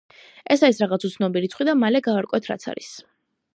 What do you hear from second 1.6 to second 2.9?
და მალე გავარკვევთ რაც